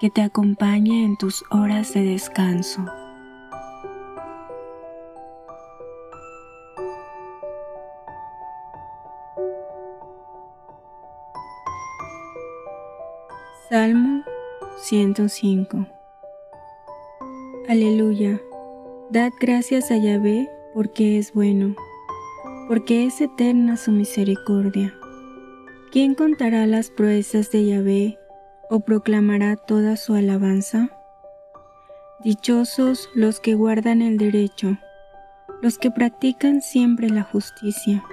[0.00, 2.84] que te acompañe en tus horas de descanso.
[13.68, 14.24] Salmo
[14.78, 15.86] 105
[17.68, 18.40] Aleluya.
[19.10, 21.74] Dad gracias a Yahvé porque es bueno,
[22.66, 24.94] porque es eterna su misericordia.
[25.92, 28.18] ¿Quién contará las proezas de Yahvé
[28.70, 30.90] o proclamará toda su alabanza?
[32.20, 34.76] Dichosos los que guardan el derecho,
[35.62, 38.04] los que practican siempre la justicia.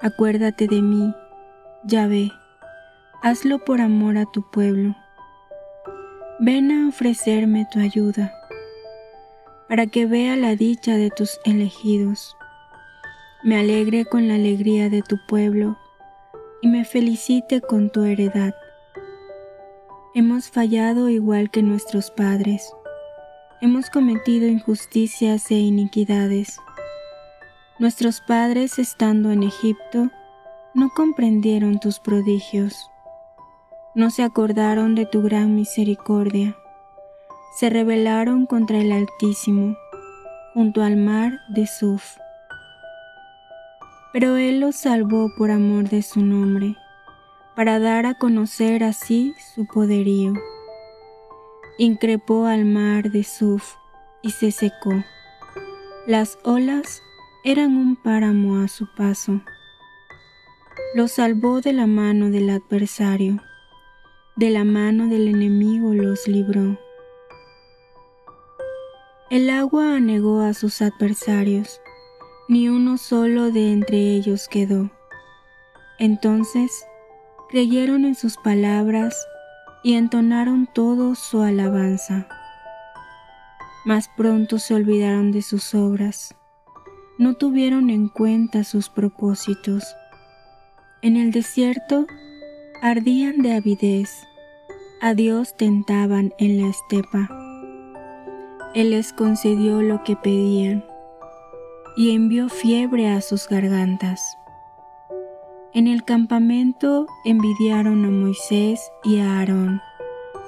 [0.00, 1.14] Acuérdate de mí,
[1.84, 2.30] Yahvé,
[3.22, 4.94] hazlo por amor a tu pueblo.
[6.38, 8.32] Ven a ofrecerme tu ayuda,
[9.68, 12.36] para que vea la dicha de tus elegidos.
[13.42, 15.78] Me alegre con la alegría de tu pueblo
[16.62, 18.54] y me felicite con tu heredad.
[20.14, 22.72] Hemos fallado igual que nuestros padres.
[23.60, 26.58] Hemos cometido injusticias e iniquidades.
[27.78, 30.10] Nuestros padres estando en Egipto
[30.74, 32.90] no comprendieron tus prodigios.
[33.94, 36.56] No se acordaron de tu gran misericordia.
[37.58, 39.76] Se rebelaron contra el Altísimo,
[40.54, 42.16] junto al mar de Suf
[44.16, 46.74] pero Él los salvó por amor de su nombre,
[47.54, 50.32] para dar a conocer así su poderío.
[51.76, 53.74] Increpó al mar de Suf
[54.22, 55.04] y se secó.
[56.06, 57.02] Las olas
[57.44, 59.42] eran un páramo a su paso.
[60.94, 63.42] Los salvó de la mano del adversario,
[64.34, 66.80] de la mano del enemigo los libró.
[69.28, 71.82] El agua anegó a sus adversarios
[72.48, 74.90] ni uno solo de entre ellos quedó.
[75.98, 76.86] Entonces
[77.48, 79.16] creyeron en sus palabras
[79.82, 82.28] y entonaron todos su alabanza.
[83.84, 86.34] Mas pronto se olvidaron de sus obras,
[87.18, 89.96] no tuvieron en cuenta sus propósitos.
[91.02, 92.06] En el desierto
[92.82, 94.10] ardían de avidez,
[95.00, 97.28] a Dios tentaban en la estepa.
[98.74, 100.84] Él les concedió lo que pedían
[101.96, 104.36] y envió fiebre a sus gargantas.
[105.72, 109.80] En el campamento envidiaron a Moisés y a Aarón,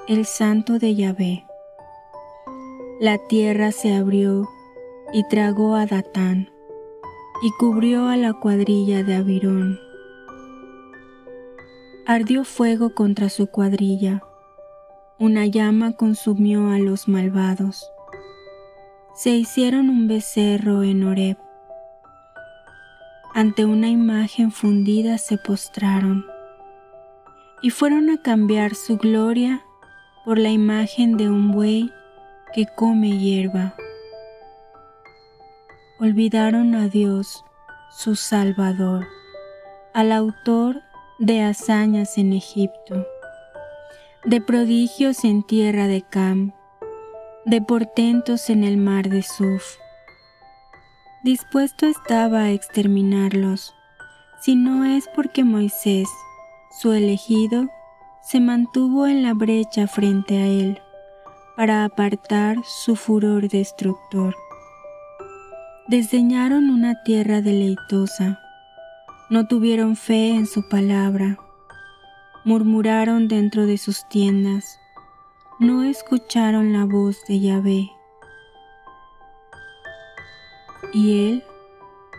[0.07, 1.45] el santo de Yahvé.
[2.99, 4.47] La tierra se abrió
[5.11, 6.49] y tragó a Datán
[7.41, 9.79] y cubrió a la cuadrilla de Abirón.
[12.05, 14.23] Ardió fuego contra su cuadrilla,
[15.19, 17.91] una llama consumió a los malvados
[19.19, 21.37] se hicieron un becerro en Oreb.
[23.35, 26.25] Ante una imagen fundida se postraron
[27.61, 29.61] y fueron a cambiar su gloria
[30.23, 31.91] por la imagen de un buey
[32.53, 33.75] que come hierba.
[35.99, 37.43] Olvidaron a Dios,
[37.91, 39.05] su Salvador,
[39.93, 40.81] al autor
[41.17, 43.05] de hazañas en Egipto,
[44.23, 46.53] de prodigios en tierra de Cam,
[47.49, 49.77] de portentos en el mar de Suf.
[51.23, 53.73] Dispuesto estaba a exterminarlos,
[54.39, 56.07] si no es porque Moisés,
[56.79, 57.67] su elegido,
[58.21, 60.79] se mantuvo en la brecha frente a él,
[61.57, 64.35] para apartar su furor destructor.
[65.87, 68.39] Desdeñaron una tierra deleitosa,
[69.31, 71.39] no tuvieron fe en su palabra,
[72.45, 74.78] murmuraron dentro de sus tiendas,
[75.59, 77.91] no escucharon la voz de Yahvé.
[80.93, 81.43] Y él,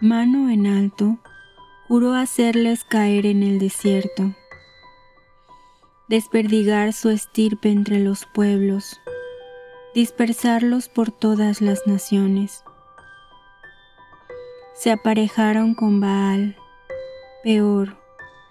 [0.02, 1.16] mano en alto,
[1.88, 4.34] juró hacerles caer en el desierto.
[6.08, 9.00] desperdigar su estirpe entre los pueblos,
[9.94, 12.64] dispersarlos por todas las naciones.
[14.74, 16.56] Se aparejaron con Baal,
[17.44, 17.96] peor,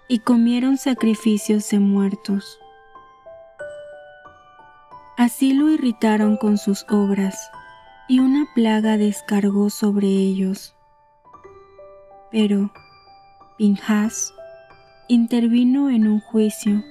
[0.08, 2.58] y comieron sacrificios de muertos.
[5.20, 7.50] Así lo irritaron con sus obras,
[8.08, 10.74] y una plaga descargó sobre ellos.
[12.30, 12.70] Pero
[13.58, 14.32] Pinjas
[15.08, 16.82] intervino en un juicio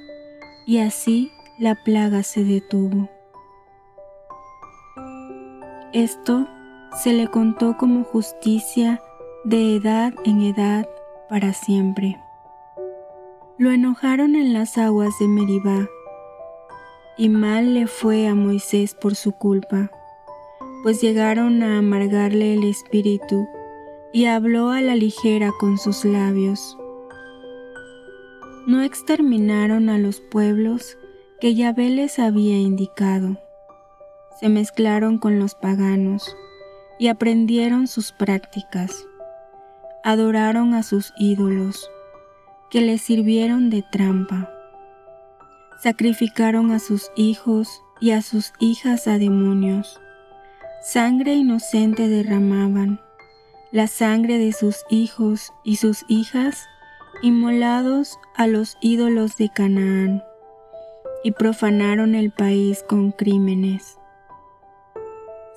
[0.67, 3.09] y así la plaga se detuvo.
[5.91, 6.47] Esto
[7.01, 9.01] se le contó como justicia
[9.43, 10.87] de edad en edad
[11.29, 12.21] para siempre.
[13.57, 15.89] Lo enojaron en las aguas de Meribá,
[17.19, 19.92] y mal le fue a Moisés por su culpa,
[20.81, 23.48] pues llegaron a amargarle el espíritu,
[24.12, 26.75] y habló a la ligera con sus labios
[28.69, 31.00] no exterminaron a los pueblos
[31.39, 33.39] que Yahvé les había indicado.
[34.39, 36.38] Se mezclaron con los paganos
[37.00, 39.07] y aprendieron sus prácticas.
[40.04, 41.89] Adoraron a sus ídolos,
[42.69, 44.51] que les sirvieron de trampa.
[45.81, 50.01] Sacrificaron a sus hijos y a sus hijas a demonios.
[50.81, 52.99] Sangre inocente derramaban,
[53.71, 56.67] la sangre de sus hijos y sus hijas
[57.21, 60.21] inmolados a los ídolos de Canaán,
[61.23, 63.97] y profanaron el país con crímenes.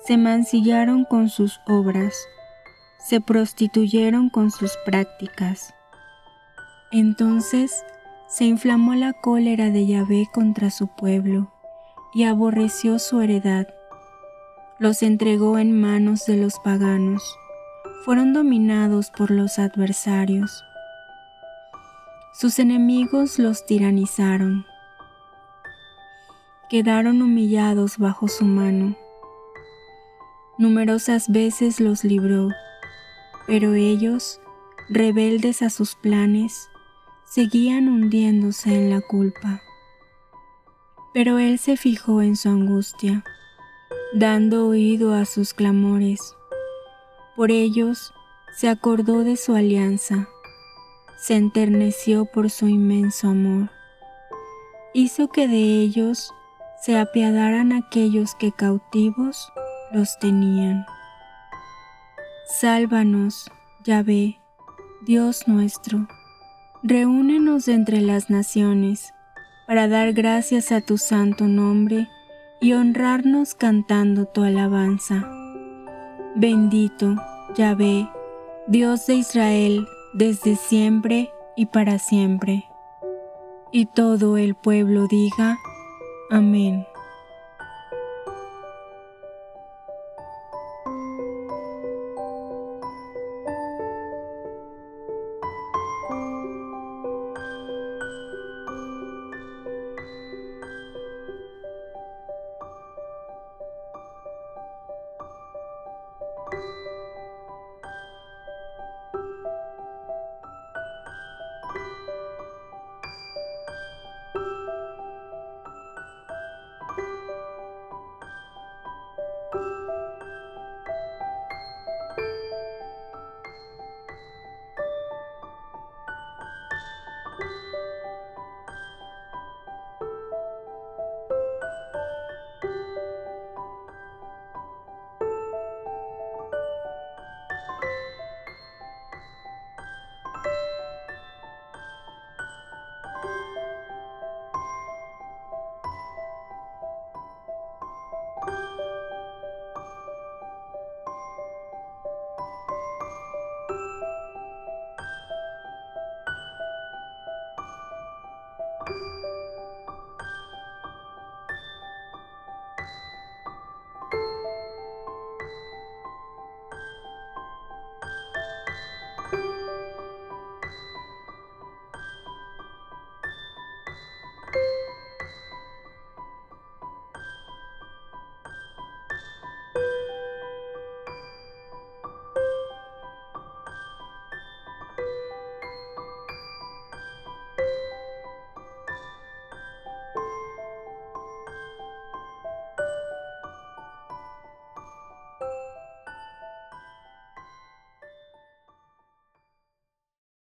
[0.05, 2.15] Se mancillaron con sus obras,
[2.97, 5.73] se prostituyeron con sus prácticas.
[6.91, 7.83] Entonces
[8.35, 11.51] se inflamó la cólera de Yahvé contra su pueblo,
[12.13, 13.67] y aborreció su heredad.
[14.79, 17.23] Los entregó en manos de los paganos,
[18.05, 20.63] fueron dominados por los adversarios
[22.33, 24.65] sus enemigos los tiranizaron.
[26.67, 28.97] Quedaron humillados bajo su mano.
[30.57, 32.49] Numerosas veces los libró,
[33.45, 34.41] pero ellos,
[34.89, 36.69] rebeldes a sus planes,
[37.33, 39.61] seguían hundiéndose en la culpa.
[41.13, 43.23] Pero él se fijó en su angustia,
[44.13, 46.35] dando oído a sus clamores.
[47.35, 48.13] Por ellos
[48.55, 50.27] se acordó de su alianza
[51.23, 53.69] se enterneció por su inmenso amor.
[54.93, 56.33] Hizo que de ellos
[56.81, 59.49] se apiadaran aquellos que cautivos
[59.93, 60.85] los tenían.
[62.59, 63.49] Sálvanos,
[63.85, 64.37] Yahvé,
[65.05, 66.09] Dios nuestro,
[66.83, 69.13] reúnenos entre las naciones
[69.65, 72.09] para dar gracias a tu santo nombre
[72.59, 75.29] y honrarnos cantando tu alabanza.
[76.35, 77.15] Bendito,
[77.55, 78.09] Yahvé,
[78.67, 82.65] Dios de Israel, desde siempre y para siempre.
[83.71, 85.57] Y todo el pueblo diga,
[86.29, 86.85] Amén.